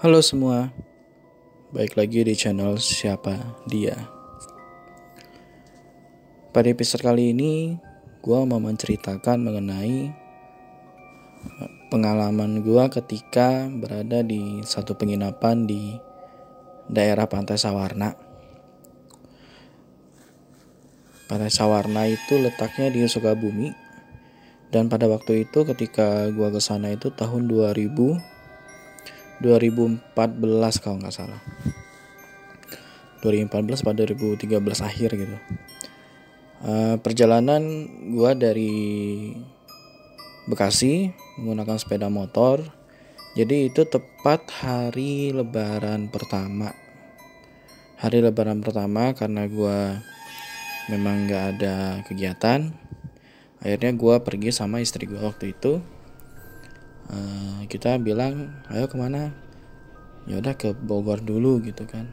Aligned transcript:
Halo 0.00 0.24
semua, 0.24 0.72
baik 1.76 2.00
lagi 2.00 2.24
di 2.24 2.32
channel 2.32 2.80
Siapa 2.80 3.36
Dia. 3.68 3.92
Pada 6.56 6.72
episode 6.72 7.04
kali 7.04 7.36
ini, 7.36 7.76
gue 8.24 8.40
mau 8.48 8.56
menceritakan 8.56 9.44
mengenai 9.44 10.08
eh, 11.44 11.72
pengalaman 11.92 12.64
gue 12.64 12.84
ketika 12.96 13.68
berada 13.68 14.24
di 14.24 14.64
satu 14.64 14.96
penginapan 14.96 15.68
di 15.68 15.92
daerah 16.88 17.28
Pantai 17.28 17.60
Sawarna. 17.60 18.16
Pantai 21.28 21.52
Sawarna 21.52 22.08
itu 22.08 22.40
letaknya 22.40 22.88
di 22.88 23.04
Sukabumi, 23.04 23.68
dan 24.72 24.88
pada 24.88 25.12
waktu 25.12 25.44
itu 25.44 25.60
ketika 25.68 26.32
gue 26.32 26.48
ke 26.48 26.60
sana 26.64 26.88
itu 26.88 27.12
tahun 27.12 27.52
2000 27.52 28.39
2014 29.40 30.12
kalau 30.84 30.96
nggak 31.00 31.16
salah. 31.16 31.40
2014 33.20 33.84
pada 33.84 34.02
2013 34.04 34.56
akhir 34.80 35.10
gitu. 35.16 35.36
Uh, 36.60 36.96
perjalanan 37.00 37.62
gue 38.12 38.30
dari 38.36 38.74
Bekasi 40.48 41.12
menggunakan 41.40 41.76
sepeda 41.78 42.08
motor. 42.10 42.64
Jadi 43.38 43.70
itu 43.70 43.86
tepat 43.86 44.50
hari 44.64 45.30
lebaran 45.30 46.10
pertama. 46.10 46.74
Hari 48.00 48.24
lebaran 48.24 48.58
pertama 48.64 49.14
karena 49.14 49.46
gue 49.46 49.78
memang 50.90 51.28
nggak 51.28 51.44
ada 51.54 52.02
kegiatan. 52.08 52.74
Akhirnya 53.60 53.92
gue 53.94 54.14
pergi 54.24 54.50
sama 54.50 54.82
istri 54.82 55.06
gue 55.06 55.20
waktu 55.20 55.54
itu 55.54 55.78
uh, 57.10 57.60
kita 57.66 57.98
bilang 57.98 58.62
ayo 58.70 58.86
ke 58.86 58.96
mana? 58.96 59.34
Ya 60.24 60.38
udah 60.38 60.54
ke 60.54 60.72
Bogor 60.72 61.20
dulu 61.20 61.58
gitu 61.60 61.84
kan. 61.84 62.08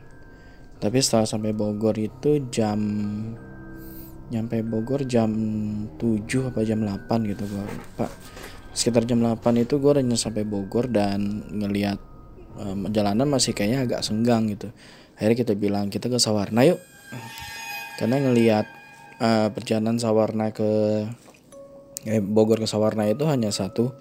Tapi 0.77 1.01
setelah 1.01 1.25
sampai 1.25 1.53
Bogor 1.53 1.97
itu 1.97 2.49
jam 2.49 2.79
nyampe 4.27 4.59
Bogor 4.59 5.07
jam 5.07 5.31
7 5.95 6.51
apa 6.51 6.59
jam 6.67 6.83
8 6.83 7.31
gitu 7.31 7.43
gua 7.47 7.65
pak. 7.95 8.11
Sekitar 8.75 9.07
jam 9.09 9.23
8 9.23 9.41
itu 9.57 9.81
gue 9.81 9.89
udah 9.89 10.03
sampai 10.19 10.45
Bogor 10.45 10.85
dan 10.91 11.49
ngelihat 11.49 11.97
um, 12.61 12.85
jalanan 12.93 13.25
masih 13.25 13.57
kayaknya 13.57 13.87
agak 13.89 14.01
senggang 14.05 14.45
gitu. 14.51 14.69
Akhirnya 15.17 15.37
kita 15.41 15.53
bilang 15.57 15.89
kita 15.89 16.13
ke 16.13 16.21
Sawarna 16.21 16.61
yuk. 16.61 16.77
Karena 17.97 18.21
ngelihat 18.21 18.69
uh, 19.17 19.49
perjalanan 19.49 19.97
Sawarna 19.97 20.53
ke 20.53 20.69
eh, 22.05 22.21
Bogor 22.21 22.61
ke 22.61 22.69
Sawarna 22.69 23.09
itu 23.09 23.25
hanya 23.25 23.49
satu 23.49 23.97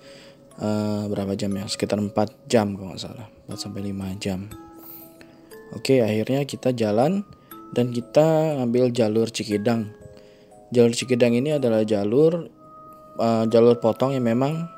uh, 0.60 1.04
berapa 1.08 1.32
jam 1.36 1.52
ya? 1.54 1.64
Sekitar 1.68 2.00
4 2.00 2.12
jam 2.48 2.76
kalau 2.76 2.94
nggak 2.94 3.02
salah. 3.02 3.28
4 3.48 3.56
sampai 3.56 3.92
5 3.92 4.22
jam. 4.22 4.40
Oke 5.74 5.98
akhirnya 6.00 6.46
kita 6.46 6.70
jalan 6.70 7.26
dan 7.74 7.90
kita 7.90 8.58
ambil 8.62 8.94
jalur 8.94 9.26
Cikidang. 9.28 9.90
Jalur 10.70 10.94
Cikidang 10.94 11.34
ini 11.34 11.58
adalah 11.58 11.82
jalur 11.82 12.46
uh, 13.18 13.44
jalur 13.50 13.76
potong 13.82 14.14
yang 14.14 14.24
memang 14.24 14.70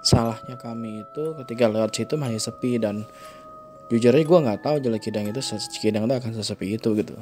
salahnya 0.00 0.56
kami 0.56 1.04
itu 1.04 1.36
ketika 1.44 1.68
lewat 1.68 1.92
situ 1.92 2.16
masih 2.16 2.40
sepi 2.40 2.80
dan 2.80 3.04
jujur 3.92 4.16
aja 4.16 4.24
gue 4.24 4.38
nggak 4.48 4.60
tahu 4.64 4.76
jalur 4.80 4.96
Cikidang 4.96 5.28
itu 5.28 5.40
Cikidang 5.44 6.08
itu 6.08 6.14
akan 6.16 6.32
sesepi 6.40 6.80
itu 6.80 6.96
gitu. 6.96 7.14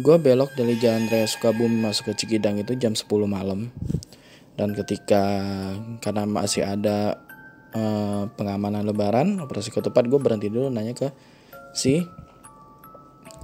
Gue 0.00 0.16
belok 0.16 0.54
dari 0.54 0.78
jalan 0.78 1.10
raya 1.10 1.26
Sukabumi 1.26 1.82
masuk 1.82 2.14
ke 2.14 2.24
Cikidang 2.24 2.62
itu 2.62 2.78
jam 2.78 2.94
10 2.94 3.04
malam 3.26 3.68
dan 4.60 4.76
ketika 4.76 5.22
karena 6.04 6.28
masih 6.28 6.68
ada 6.68 7.16
uh, 7.72 8.28
pengamanan 8.36 8.84
lebaran 8.84 9.40
operasi 9.40 9.72
ketupat 9.72 10.04
gue 10.04 10.20
berhenti 10.20 10.52
dulu 10.52 10.68
nanya 10.68 10.92
ke 10.92 11.08
si 11.72 12.04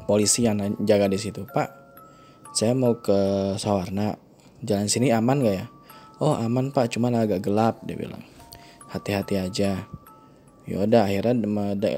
polisi 0.05 0.45
yang 0.45 0.61
jaga 0.85 1.09
di 1.09 1.17
situ 1.17 1.49
pak 1.49 1.73
saya 2.57 2.73
mau 2.73 2.97
ke 3.01 3.17
Sawarna 3.57 4.27
jalan 4.65 4.89
sini 4.89 5.13
aman 5.13 5.45
gak 5.45 5.57
ya? 5.61 5.69
Oh 6.25 6.33
aman 6.33 6.73
pak 6.73 6.97
cuman 6.97 7.21
agak 7.21 7.45
gelap 7.45 7.85
dia 7.85 8.01
bilang. 8.01 8.25
Hati-hati 8.89 9.37
aja. 9.37 9.85
Yaudah 10.65 11.05
akhirnya 11.05 11.37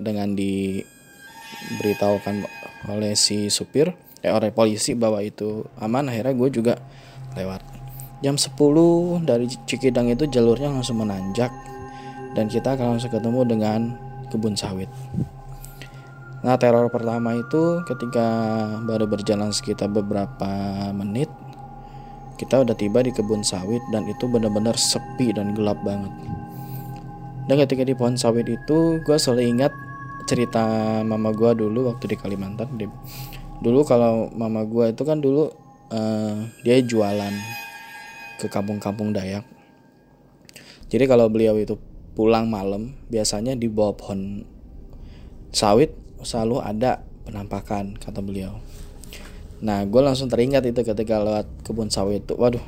dengan 0.02 0.34
diberitahukan 0.34 2.42
oleh 2.90 3.14
si 3.14 3.54
supir 3.54 3.94
eh 4.18 4.34
oleh 4.34 4.50
polisi 4.50 4.98
bahwa 4.98 5.22
itu 5.22 5.62
aman 5.78 6.10
akhirnya 6.10 6.34
gue 6.34 6.50
juga 6.50 6.74
lewat 7.38 7.77
Jam 8.18 8.34
10 8.34 9.22
dari 9.22 9.46
Cikidang 9.46 10.10
itu 10.10 10.26
jalurnya 10.26 10.74
langsung 10.74 10.98
menanjak 10.98 11.54
dan 12.34 12.50
kita 12.50 12.74
akan 12.74 12.98
langsung 12.98 13.14
ketemu 13.14 13.40
dengan 13.46 13.80
kebun 14.34 14.58
sawit. 14.58 14.90
Nah, 16.42 16.54
teror 16.58 16.90
pertama 16.90 17.34
itu 17.38 17.82
ketika 17.86 18.26
baru 18.86 19.06
berjalan 19.06 19.54
sekitar 19.54 19.90
beberapa 19.90 20.50
menit, 20.94 21.30
kita 22.38 22.62
udah 22.62 22.74
tiba 22.74 23.06
di 23.06 23.14
kebun 23.14 23.42
sawit 23.46 23.82
dan 23.94 24.06
itu 24.06 24.26
benar-benar 24.26 24.74
sepi 24.74 25.34
dan 25.34 25.54
gelap 25.54 25.78
banget. 25.86 26.10
Dan 27.46 27.54
ketika 27.64 27.82
di 27.86 27.94
pohon 27.94 28.18
sawit 28.18 28.46
itu, 28.50 28.98
gue 29.02 29.16
selalu 29.18 29.50
ingat 29.50 29.72
cerita 30.26 30.62
mama 31.06 31.30
gue 31.30 31.54
dulu 31.54 31.90
waktu 31.90 32.14
di 32.14 32.16
Kalimantan. 32.18 32.66
Dulu 33.62 33.80
kalau 33.86 34.26
mama 34.34 34.66
gue 34.66 34.90
itu 34.90 35.02
kan 35.02 35.18
dulu 35.18 35.50
uh, 35.90 36.36
dia 36.62 36.78
jualan 36.82 37.34
ke 38.38 38.46
kampung-kampung 38.46 39.10
Dayak. 39.10 39.42
Jadi 40.88 41.04
kalau 41.04 41.28
beliau 41.28 41.58
itu 41.58 41.76
pulang 42.16 42.48
malam, 42.48 42.96
biasanya 43.12 43.58
di 43.58 43.68
bawah 43.68 43.94
pohon 43.98 44.46
sawit 45.52 45.92
selalu 46.24 46.62
ada 46.64 47.04
penampakan 47.28 47.98
kata 48.00 48.24
beliau. 48.24 48.62
Nah, 49.58 49.82
gue 49.84 50.00
langsung 50.00 50.30
teringat 50.30 50.64
itu 50.70 50.80
ketika 50.86 51.18
lewat 51.18 51.46
kebun 51.66 51.90
sawit 51.90 52.24
itu, 52.24 52.38
waduh, 52.38 52.62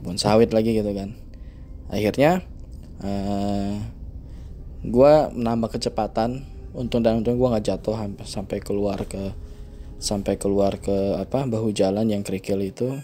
kebun 0.00 0.16
sawit 0.16 0.50
lagi 0.50 0.72
gitu 0.72 0.90
kan. 0.96 1.12
Akhirnya, 1.92 2.42
uh, 3.04 3.06
eh, 3.06 3.74
gue 4.82 5.12
menambah 5.36 5.76
kecepatan. 5.78 6.56
Untung 6.76 7.00
dan 7.00 7.24
untung 7.24 7.40
gue 7.40 7.48
nggak 7.48 7.72
jatuh 7.72 7.96
sampai 8.28 8.60
keluar 8.60 9.00
ke 9.08 9.32
sampai 9.96 10.36
keluar 10.36 10.76
ke 10.76 11.16
apa 11.16 11.48
bahu 11.48 11.72
jalan 11.72 12.04
yang 12.04 12.20
kerikil 12.20 12.60
itu 12.60 13.00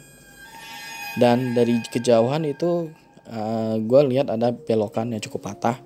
dan 1.20 1.52
dari 1.52 1.80
kejauhan 1.92 2.48
itu 2.48 2.88
uh, 3.28 3.32
eh, 3.32 3.74
gue 3.84 4.00
lihat 4.16 4.32
ada 4.32 4.52
belokan 4.52 5.12
yang 5.12 5.20
cukup 5.20 5.52
patah. 5.52 5.76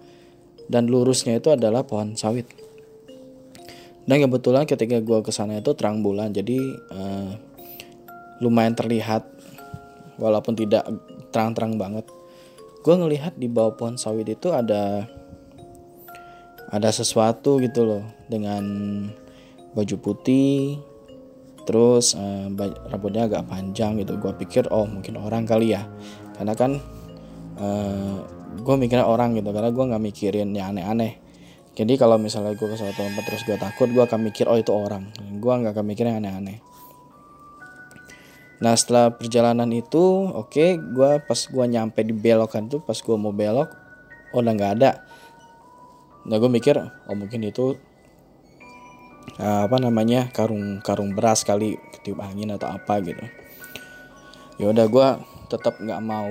Dan 0.66 0.91
lurusnya 0.91 1.38
itu 1.38 1.54
adalah 1.54 1.87
pohon 1.87 2.19
sawit. 2.19 2.50
Dan 4.06 4.22
kebetulan 4.22 4.66
ketika 4.66 4.98
gue 4.98 5.19
ke 5.22 5.31
sana 5.31 5.62
itu 5.62 5.75
terang 5.78 6.03
bulan 6.03 6.34
jadi 6.34 6.59
uh, 6.91 7.31
lumayan 8.42 8.75
terlihat 8.75 9.26
walaupun 10.19 10.59
tidak 10.59 10.86
terang-terang 11.31 11.78
banget. 11.78 12.06
Gue 12.82 12.94
ngelihat 12.98 13.34
di 13.38 13.47
bawah 13.50 13.75
pohon 13.78 13.98
sawit 13.98 14.26
itu 14.31 14.50
ada 14.50 15.06
ada 16.70 16.91
sesuatu 16.91 17.62
gitu 17.62 17.86
loh 17.86 18.03
dengan 18.26 18.62
baju 19.75 19.97
putih 20.03 20.82
terus 21.66 22.15
uh, 22.15 22.47
rambutnya 22.88 23.27
agak 23.27 23.50
panjang 23.50 23.99
gitu. 24.00 24.16
Gue 24.16 24.32
pikir 24.38 24.71
oh 24.71 24.87
mungkin 24.87 25.19
orang 25.19 25.44
kali 25.44 25.75
ya. 25.75 25.84
Karena 26.38 26.54
kan 26.54 26.78
uh, 27.59 27.66
eh, 27.66 28.16
gue 28.56 28.75
mikirnya 28.78 29.04
orang 29.04 29.34
gitu 29.37 29.50
karena 29.50 29.75
gue 29.75 29.84
nggak 29.84 30.03
mikirin 30.03 30.49
yang 30.54 30.72
aneh-aneh. 30.72 31.19
Jadi 31.77 32.00
kalau 32.00 32.16
misalnya 32.16 32.56
gue 32.56 32.65
ke 32.65 32.77
suatu 32.78 33.04
tempat 33.04 33.25
terus 33.28 33.44
gue 33.44 33.59
takut 33.60 33.91
gue 33.93 34.00
akan 34.00 34.21
mikir 34.25 34.49
oh 34.49 34.56
itu 34.56 34.72
orang. 34.72 35.12
Gue 35.43 35.53
nggak 35.53 35.77
akan 35.77 35.84
mikir 35.84 36.09
yang 36.09 36.25
aneh-aneh. 36.25 36.62
Nah 38.56 38.72
setelah 38.72 39.12
perjalanan 39.12 39.69
itu 39.69 40.33
oke 40.33 40.48
okay, 40.48 40.81
gue 40.81 41.21
pas 41.21 41.37
gue 41.37 41.65
nyampe 41.69 42.00
di 42.00 42.16
belokan 42.16 42.72
tuh 42.72 42.81
pas 42.81 42.97
gue 42.97 43.16
mau 43.21 43.34
belok 43.34 43.68
oh 44.33 44.41
udah 44.41 44.53
nggak 44.57 44.72
ada. 44.80 45.04
Nah 46.24 46.36
gue 46.41 46.48
mikir 46.48 46.80
oh 46.80 47.16
mungkin 47.18 47.45
itu 47.45 47.77
uh, 49.39 49.67
apa 49.67 49.77
namanya 49.78 50.31
karung 50.31 50.78
karung 50.81 51.13
beras 51.13 51.43
kali 51.43 51.77
ketiup 51.97 52.23
angin 52.23 52.55
atau 52.55 52.71
apa 52.71 53.03
gitu. 53.03 53.25
Ya 54.57 54.73
udah 54.73 54.87
gue 54.89 55.09
tetap 55.53 55.78
nggak 55.78 56.01
mau 56.03 56.31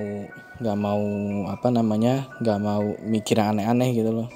nggak 0.56 0.78
mau 0.80 1.04
apa 1.52 1.68
namanya 1.68 2.32
nggak 2.40 2.58
mau 2.60 2.84
mikir 3.04 3.38
aneh-aneh 3.38 3.92
gitu 3.92 4.10
loh. 4.12 4.28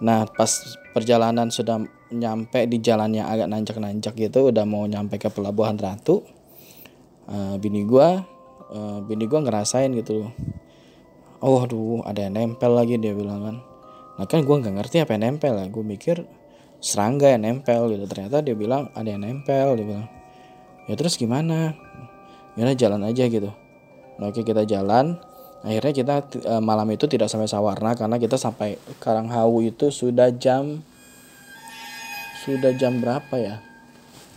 Nah 0.00 0.24
pas 0.24 0.50
perjalanan 0.96 1.52
sudah 1.52 1.80
nyampe 2.10 2.66
di 2.66 2.82
jalan 2.82 3.14
yang 3.14 3.30
agak 3.30 3.46
nanjak-nanjak 3.46 4.14
gitu 4.18 4.50
udah 4.50 4.66
mau 4.66 4.82
nyampe 4.82 5.20
ke 5.20 5.30
pelabuhan 5.30 5.78
Ratu 5.78 6.26
uh, 7.30 7.54
bini 7.60 7.86
gue 7.86 8.08
uh, 8.74 8.98
bini 9.06 9.24
gue 9.30 9.40
ngerasain 9.40 9.94
gitu 9.94 10.26
loh. 10.26 10.32
Oh 11.40 11.62
aduh 11.62 12.04
ada 12.04 12.26
yang 12.26 12.36
nempel 12.36 12.74
lagi 12.74 12.98
dia 12.98 13.14
bilang 13.14 13.40
kan. 13.40 13.56
Nah 14.18 14.26
kan 14.26 14.44
gue 14.44 14.56
nggak 14.58 14.74
ngerti 14.76 14.96
apa 15.00 15.16
yang 15.16 15.36
nempel 15.36 15.54
ya. 15.56 15.64
Gue 15.70 15.84
mikir 15.86 16.26
serangga 16.80 17.28
yang 17.30 17.44
nempel 17.44 17.92
gitu. 17.92 18.04
Ternyata 18.08 18.40
dia 18.40 18.56
bilang 18.56 18.88
ada 18.96 19.06
yang 19.06 19.22
nempel 19.22 19.76
dia 19.76 19.86
bilang 19.86 20.08
ya 20.88 20.96
terus 20.96 21.14
gimana? 21.20 21.76
Ya 22.58 22.66
jalan 22.74 23.06
aja 23.06 23.24
gitu. 23.30 23.52
Nah, 24.20 24.28
oke 24.28 24.42
kita 24.42 24.66
jalan. 24.66 25.16
Akhirnya 25.60 25.92
kita 25.92 26.14
e, 26.40 26.54
malam 26.60 26.88
itu 26.88 27.04
tidak 27.04 27.28
sampai 27.28 27.44
Sawarna 27.44 27.92
karena 27.92 28.16
kita 28.16 28.40
sampai 28.40 28.80
Karanghau 28.96 29.60
itu 29.60 29.92
sudah 29.92 30.32
jam 30.32 30.80
sudah 32.40 32.72
jam 32.76 33.00
berapa 33.00 33.36
ya? 33.36 33.60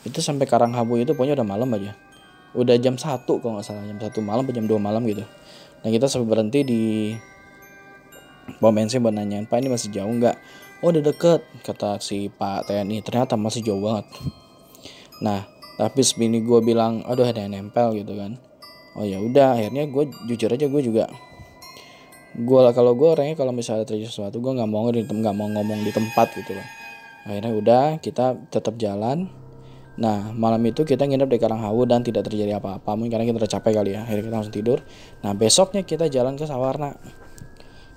Itu 0.04 0.20
sampai 0.20 0.44
Karanghawu 0.44 1.00
itu 1.00 1.16
pokoknya 1.16 1.40
udah 1.40 1.48
malam 1.48 1.72
aja. 1.80 1.96
Udah 2.52 2.76
jam 2.76 3.00
satu 3.00 3.40
kalau 3.40 3.58
nggak 3.58 3.66
salah 3.66 3.88
jam 3.88 3.98
satu 3.98 4.20
malam 4.20 4.44
jam 4.52 4.68
2 4.68 4.76
malam 4.78 5.02
gitu. 5.08 5.24
Nah 5.84 5.90
kita 5.90 6.12
sampai 6.12 6.28
berhenti 6.28 6.60
di 6.68 6.82
pom 8.60 8.76
bensin 8.76 9.00
buat 9.00 9.16
nanyain 9.16 9.48
pak 9.48 9.64
ini 9.64 9.72
masih 9.72 9.90
jauh 9.96 10.12
nggak 10.12 10.36
oh 10.84 10.92
udah 10.92 11.00
deket 11.00 11.42
kata 11.64 12.04
si 12.04 12.28
pak 12.28 12.68
TNI 12.68 13.00
ternyata 13.00 13.40
masih 13.40 13.64
jauh 13.64 13.80
banget. 13.80 14.04
Nah 15.24 15.48
tapi 15.80 16.04
sebini 16.04 16.44
gue 16.44 16.60
bilang 16.60 17.02
aduh 17.08 17.24
ada 17.24 17.40
yang 17.40 17.56
nempel 17.56 17.96
gitu 17.96 18.20
kan. 18.20 18.36
Oh 19.00 19.08
ya 19.08 19.18
udah 19.24 19.58
akhirnya 19.58 19.88
gue 19.88 20.12
jujur 20.28 20.52
aja 20.52 20.68
gue 20.68 20.82
juga. 20.84 21.08
Gue 22.36 22.60
lah 22.60 22.76
kalau 22.76 23.00
gue 23.00 23.08
orangnya 23.08 23.40
kalau 23.40 23.56
misalnya 23.56 23.88
terjadi 23.88 24.12
sesuatu 24.12 24.44
gue 24.44 24.52
nggak 24.52 24.70
mau 24.70 24.92
nggak 24.92 25.36
mau 25.38 25.48
ngomong 25.48 25.80
di 25.88 25.92
tempat 25.96 26.36
gitu 26.36 26.52
loh. 26.52 26.68
Akhirnya 27.24 27.52
udah 27.56 27.84
kita 28.04 28.36
tetap 28.52 28.76
jalan. 28.76 29.32
Nah 29.96 30.36
malam 30.36 30.60
itu 30.68 30.84
kita 30.84 31.08
nginep 31.08 31.32
di 31.32 31.40
Karanghawu 31.40 31.88
dan 31.88 32.04
tidak 32.04 32.28
terjadi 32.28 32.60
apa-apa. 32.60 33.00
Mungkin 33.00 33.16
karena 33.16 33.26
kita 33.26 33.38
udah 33.40 33.52
capek 33.56 33.72
kali 33.72 33.90
ya. 33.96 34.04
Akhirnya 34.04 34.24
kita 34.28 34.36
langsung 34.36 34.56
tidur. 34.60 34.84
Nah 35.24 35.32
besoknya 35.32 35.88
kita 35.88 36.12
jalan 36.12 36.36
ke 36.36 36.44
Sawarna. 36.44 36.92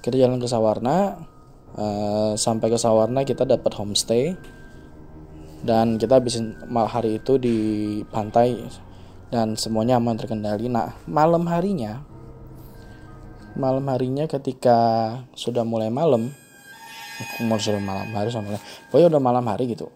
Kita 0.00 0.15
jalan 0.15 0.39
ke 0.39 0.47
Sawarna 0.47 1.19
uh, 1.76 2.32
sampai 2.34 2.73
ke 2.73 2.78
Sawarna 2.81 3.23
kita 3.23 3.44
dapat 3.44 3.73
homestay. 3.76 4.34
Dan 5.67 5.99
kita 5.99 6.20
habisin 6.20 6.56
hari 6.69 7.20
itu 7.20 7.38
di 7.38 7.56
pantai. 8.08 8.61
Dan 9.28 9.55
semuanya 9.55 10.00
aman 10.00 10.17
terkendali. 10.19 10.67
Nah 10.73 10.96
malam 11.06 11.46
harinya 11.46 12.17
malam 13.56 13.88
harinya 13.88 14.28
ketika 14.28 14.76
sudah 15.32 15.64
mulai 15.64 15.88
malam 15.88 16.28
mau 17.49 17.56
sudah 17.56 17.81
malam 17.81 18.12
hari 18.12 18.29
sama 18.29 18.61
pokoknya 18.93 19.17
udah 19.17 19.22
malam 19.25 19.44
hari 19.49 19.72
gitu. 19.72 19.88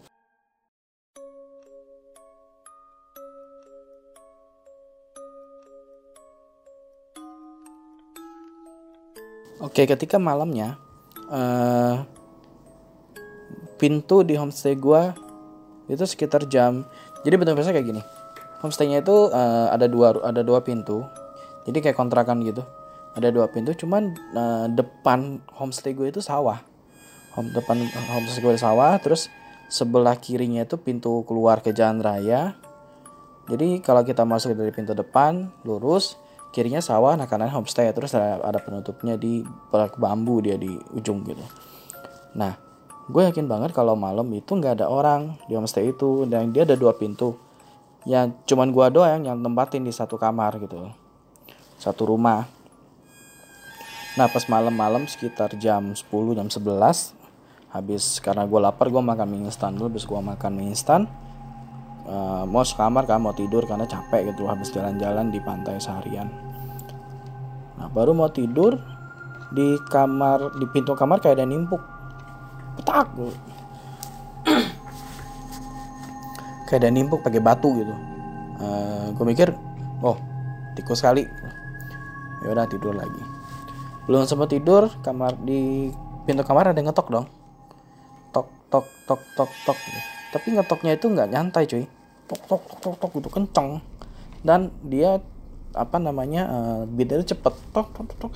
Oke, 9.60 9.84
ketika 9.84 10.16
malamnya 10.16 10.80
uh, 11.30 12.04
pintu 13.80 14.20
di 14.26 14.36
homestay 14.36 14.76
gue 14.76 15.02
itu 15.88 16.04
sekitar 16.04 16.44
jam. 16.50 16.84
Jadi 17.24 17.34
bentuk-bentuknya 17.40 17.74
kayak 17.74 17.88
gini. 17.88 18.02
Homestaynya 18.60 19.00
itu 19.00 19.32
uh, 19.32 19.72
ada 19.72 19.88
dua 19.88 20.20
ada 20.20 20.44
dua 20.44 20.60
pintu. 20.60 21.00
Jadi 21.64 21.80
kayak 21.80 21.96
kontrakan 21.96 22.44
gitu. 22.44 22.60
Ada 23.16 23.32
dua 23.32 23.48
pintu. 23.48 23.72
Cuman 23.72 24.12
uh, 24.36 24.66
depan 24.68 25.40
homestay 25.56 25.96
gue 25.96 26.12
itu 26.12 26.20
sawah. 26.20 26.60
Home 27.38 27.54
depan 27.56 27.80
homestay 27.88 28.44
gue 28.44 28.54
sawah. 28.60 29.00
Terus 29.00 29.32
sebelah 29.70 30.18
kirinya 30.18 30.66
itu 30.66 30.76
pintu 30.76 31.24
keluar 31.24 31.64
ke 31.64 31.72
jalan 31.72 32.02
raya. 32.04 32.58
Jadi 33.50 33.82
kalau 33.82 34.06
kita 34.06 34.22
masuk 34.22 34.54
dari 34.54 34.70
pintu 34.70 34.94
depan 34.94 35.50
lurus 35.66 36.14
kirinya 36.50 36.82
sawah 36.82 37.14
nah 37.14 37.30
kanan 37.30 37.50
homestay 37.50 37.90
terus 37.94 38.14
ada, 38.14 38.42
ada 38.42 38.58
penutupnya 38.58 39.14
di 39.14 39.46
bambu 39.98 40.42
dia 40.42 40.58
di 40.58 40.74
ujung 40.94 41.22
gitu. 41.26 41.42
Nah 42.34 42.58
gue 43.10 43.22
yakin 43.26 43.46
banget 43.50 43.74
kalau 43.74 43.98
malam 43.98 44.26
itu 44.34 44.54
nggak 44.54 44.82
ada 44.82 44.86
orang 44.86 45.38
di 45.46 45.54
homestay 45.58 45.90
itu 45.90 46.26
dan 46.26 46.50
dia 46.50 46.66
ada 46.66 46.74
dua 46.74 46.94
pintu. 46.94 47.38
Yang 48.08 48.34
cuman 48.48 48.72
gue 48.72 48.86
doang 48.90 49.22
yang 49.26 49.38
tempatin 49.38 49.86
di 49.86 49.92
satu 49.94 50.18
kamar 50.18 50.58
gitu. 50.58 50.90
Satu 51.78 52.10
rumah. 52.10 52.46
Nah 54.18 54.26
pas 54.26 54.42
malam-malam 54.50 55.06
sekitar 55.06 55.54
jam 55.54 55.94
10 55.94 56.34
jam 56.34 56.50
11 56.50 57.20
habis 57.70 58.18
karena 58.18 58.42
gue 58.42 58.58
lapar 58.58 58.90
gue 58.90 58.98
makan 58.98 59.26
mie 59.30 59.46
instan 59.46 59.78
dulu 59.78 59.94
habis 59.94 60.02
gue 60.02 60.18
makan 60.18 60.52
mie 60.58 60.74
instan 60.74 61.06
uh, 62.06 62.44
mau 62.46 62.64
sekamar 62.64 63.04
kan 63.04 63.20
mau 63.20 63.34
tidur 63.34 63.66
karena 63.66 63.84
capek 63.84 64.32
gitu 64.32 64.46
habis 64.48 64.72
jalan-jalan 64.72 65.28
di 65.28 65.40
pantai 65.42 65.76
seharian. 65.80 66.28
Nah 67.76 67.88
baru 67.92 68.12
mau 68.16 68.28
tidur 68.28 68.76
di 69.50 69.74
kamar 69.90 70.54
di 70.56 70.66
pintu 70.70 70.94
kamar 70.94 71.18
kayak 71.18 71.42
ada 71.42 71.46
nimpuk. 71.48 71.82
Petak 72.80 73.08
kayak 76.70 76.80
ada 76.86 76.90
nimpuk 76.92 77.20
pakai 77.20 77.42
batu 77.42 77.68
gitu. 77.80 77.94
Uh, 78.60 78.64
eh, 78.64 79.04
gue 79.16 79.24
mikir 79.26 79.48
oh 80.04 80.16
tikus 80.78 81.02
kali. 81.02 81.26
Ya 82.40 82.48
udah 82.56 82.68
tidur 82.70 82.96
lagi. 82.96 83.20
Belum 84.08 84.24
sempat 84.24 84.48
tidur 84.52 84.88
kamar 85.04 85.36
di 85.44 85.92
pintu 86.24 86.44
kamar 86.46 86.72
ada 86.72 86.80
ngetok 86.80 87.08
dong. 87.12 87.26
Tok 88.32 88.48
tok 88.70 88.86
tok 89.08 89.20
tok 89.36 89.50
tok 89.66 89.78
tapi 90.30 90.54
ngetoknya 90.54 90.96
itu 90.96 91.06
nggak 91.10 91.28
nyantai 91.30 91.64
cuy. 91.66 91.84
Tok 92.30 92.42
tok 92.46 92.62
tok 92.62 92.78
tok, 92.80 92.94
tok 92.98 93.10
gitu 93.18 93.28
kenceng. 93.30 93.82
Dan 94.40 94.70
dia 94.86 95.20
apa 95.74 95.96
namanya 95.98 96.42
uh, 96.48 96.80
beatnya 96.86 97.22
cepet. 97.22 97.54
Tok 97.74 97.88
tok 97.92 98.08
tok 98.18 98.32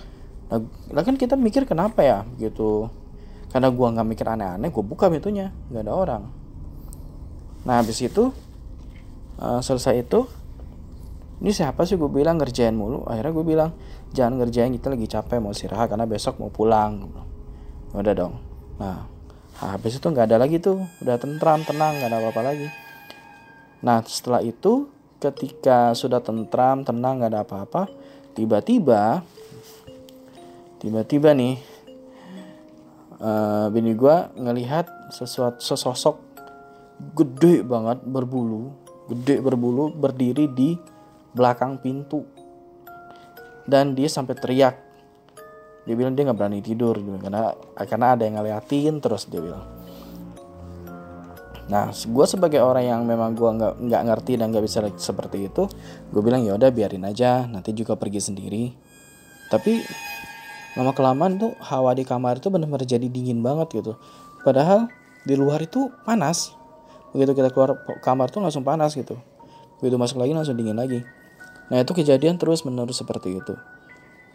nah, 0.94 1.02
kan 1.02 1.16
kita 1.16 1.38
mikir 1.38 1.64
kenapa 1.64 2.02
ya 2.02 2.18
gitu. 2.38 2.90
Karena 3.54 3.70
gua 3.70 3.94
nggak 3.94 4.08
mikir 4.10 4.26
aneh-aneh 4.26 4.68
gua 4.74 4.84
buka 4.84 5.06
pintunya. 5.06 5.54
Nggak 5.70 5.82
ada 5.86 5.92
orang. 5.94 6.22
Nah 7.64 7.80
habis 7.80 8.02
itu 8.02 8.34
uh, 9.40 9.60
selesai 9.62 10.04
itu 10.04 10.28
ini 11.42 11.50
siapa 11.50 11.82
sih 11.84 11.98
gue 11.98 12.08
bilang 12.08 12.38
ngerjain 12.40 12.72
mulu. 12.72 13.04
Akhirnya 13.04 13.32
gue 13.34 13.44
bilang 13.44 13.70
jangan 14.14 14.40
ngerjain 14.40 14.72
kita 14.80 14.88
lagi 14.88 15.06
capek 15.10 15.42
mau 15.42 15.52
istirahat 15.52 15.90
karena 15.92 16.06
besok 16.06 16.40
mau 16.40 16.48
pulang. 16.48 17.10
Udah 17.92 18.14
dong. 18.14 18.38
Nah 18.80 19.13
habis 19.72 19.96
itu 19.96 20.04
nggak 20.04 20.28
ada 20.28 20.36
lagi 20.36 20.60
tuh 20.60 20.84
udah 21.00 21.16
tentram 21.16 21.64
tenang 21.64 21.96
nggak 21.96 22.10
ada 22.12 22.18
apa-apa 22.20 22.42
lagi 22.44 22.68
Nah 23.84 24.00
setelah 24.00 24.40
itu 24.40 24.88
ketika 25.20 25.92
sudah 25.92 26.24
tentram, 26.24 26.80
tenang, 26.88 27.20
gak 27.20 27.30
ada 27.36 27.44
apa-apa, 27.44 27.92
tiba-tiba, 28.32 29.20
tiba-tiba 30.80 31.36
nih, 31.36 31.60
uh, 33.20 33.68
bini 33.68 33.92
gue 33.92 34.16
ngelihat 34.40 34.88
sesuatu 35.12 35.60
sesosok 35.60 36.16
gede 37.12 37.60
banget 37.60 38.00
berbulu, 38.08 38.72
gede 39.12 39.44
berbulu 39.44 39.92
berdiri 39.92 40.48
di 40.48 40.80
belakang 41.36 41.76
pintu, 41.76 42.24
dan 43.68 43.92
dia 43.92 44.08
sampai 44.08 44.32
teriak. 44.32 44.80
Dia 45.84 45.94
bilang 45.96 46.16
dia 46.16 46.24
nggak 46.24 46.38
berani 46.38 46.60
tidur 46.64 46.96
karena 46.96 47.52
karena 47.76 48.06
ada 48.16 48.22
yang 48.24 48.40
ngeliatin 48.40 49.04
terus 49.04 49.28
dia 49.28 49.44
bilang 49.44 49.64
Nah, 51.64 51.88
gue 51.96 52.26
sebagai 52.28 52.60
orang 52.60 52.84
yang 52.84 53.00
memang 53.08 53.32
gue 53.32 53.48
nggak 53.48 53.88
nggak 53.88 54.02
ngerti 54.04 54.32
dan 54.36 54.52
nggak 54.52 54.64
bisa 54.68 54.84
seperti 55.00 55.48
itu, 55.48 55.64
gue 56.12 56.20
bilang 56.20 56.44
ya 56.44 56.60
udah 56.60 56.68
biarin 56.68 57.08
aja, 57.08 57.48
nanti 57.48 57.72
juga 57.72 57.96
pergi 57.96 58.20
sendiri. 58.20 58.68
Tapi 59.48 59.80
lama 60.76 60.92
kelamaan 60.92 61.40
tuh 61.40 61.56
hawa 61.64 61.96
di 61.96 62.04
kamar 62.04 62.42
itu 62.42 62.52
benar-benar 62.52 62.84
jadi 62.84 63.08
dingin 63.08 63.40
banget 63.40 63.80
gitu. 63.80 63.96
Padahal 64.44 64.92
di 65.24 65.34
luar 65.40 65.64
itu 65.64 65.88
panas. 66.04 66.52
Begitu 67.16 67.32
kita 67.32 67.48
keluar 67.48 67.80
kamar 68.04 68.28
tuh 68.28 68.44
langsung 68.44 68.60
panas 68.60 68.92
gitu. 68.92 69.16
Begitu 69.80 69.96
masuk 69.96 70.20
lagi 70.20 70.36
langsung 70.36 70.58
dingin 70.58 70.76
lagi. 70.76 71.00
Nah 71.72 71.80
itu 71.80 71.96
kejadian 71.96 72.36
terus 72.36 72.60
menerus 72.68 73.00
seperti 73.00 73.40
itu. 73.40 73.56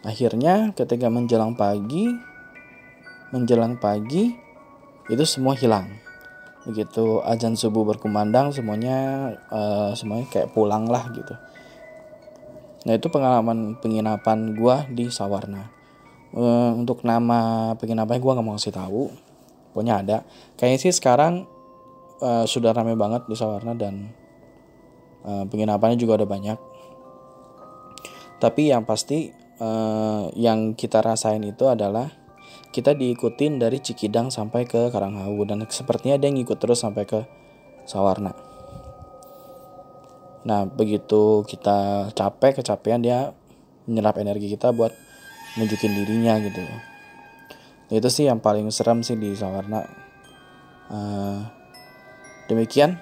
Akhirnya 0.00 0.72
ketika 0.72 1.12
menjelang 1.12 1.52
pagi, 1.52 2.08
menjelang 3.36 3.76
pagi 3.76 4.32
itu 5.12 5.24
semua 5.28 5.52
hilang. 5.52 5.92
Begitu 6.64 7.20
ajan 7.24 7.56
subuh 7.56 7.84
berkumandang 7.84 8.52
semuanya 8.52 9.32
uh, 9.52 9.92
semuanya 9.92 10.28
kayak 10.32 10.52
pulang 10.56 10.88
lah 10.88 11.08
gitu. 11.12 11.36
Nah 12.88 12.96
itu 12.96 13.12
pengalaman 13.12 13.76
penginapan 13.80 14.56
gua 14.56 14.88
di 14.88 15.12
Sawarna. 15.12 15.68
Uh, 16.32 16.72
untuk 16.78 17.04
nama 17.04 17.72
penginapan 17.76 18.16
gua 18.20 18.32
nggak 18.38 18.46
mau 18.46 18.56
kasih 18.56 18.76
tahu. 18.76 19.12
Pokoknya 19.72 19.94
ada. 20.00 20.16
Kayaknya 20.56 20.78
sih 20.80 20.92
sekarang 20.96 21.44
uh, 22.24 22.48
sudah 22.48 22.72
ramai 22.72 22.96
banget 22.96 23.28
di 23.28 23.36
Sawarna 23.36 23.76
dan 23.76 24.12
uh, 25.28 25.44
penginapannya 25.44 26.00
juga 26.00 26.16
ada 26.16 26.24
banyak. 26.28 26.56
Tapi 28.40 28.72
yang 28.72 28.88
pasti 28.88 29.39
uh, 29.60 30.32
yang 30.34 30.74
kita 30.74 31.04
rasain 31.04 31.44
itu 31.44 31.68
adalah 31.68 32.10
kita 32.70 32.96
diikutin 32.96 33.60
dari 33.60 33.78
Cikidang 33.78 34.32
sampai 34.32 34.66
ke 34.66 34.90
Karanghawu 34.90 35.42
dan 35.46 35.62
sepertinya 35.68 36.16
dia 36.16 36.30
ngikut 36.32 36.58
terus 36.58 36.82
sampai 36.82 37.04
ke 37.06 37.20
Sawarna. 37.86 38.32
Nah, 40.40 40.64
begitu 40.64 41.44
kita 41.44 42.10
capek, 42.16 42.62
kecapean 42.62 43.04
dia 43.04 43.36
menyerap 43.84 44.16
energi 44.16 44.48
kita 44.48 44.72
buat 44.72 44.94
nunjukin 45.58 45.92
dirinya 45.92 46.38
gitu. 46.40 46.62
Nah, 47.90 47.94
itu 47.98 48.08
sih 48.08 48.30
yang 48.30 48.38
paling 48.38 48.70
serem 48.70 49.02
sih 49.02 49.18
di 49.18 49.34
Sawarna. 49.34 49.82
Uh, 50.90 51.42
demikian 52.46 52.98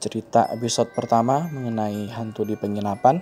cerita 0.00 0.48
episode 0.48 0.92
pertama 0.96 1.46
mengenai 1.52 2.08
hantu 2.08 2.48
di 2.48 2.56
penginapan. 2.56 3.20